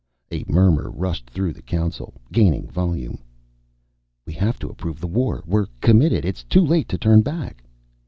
[0.31, 3.19] A murmur rushed through the Council, gaining volume.
[4.25, 5.43] "We have to approve the war!...
[5.45, 6.25] We're committed!...
[6.25, 7.63] It's too late to turn back!"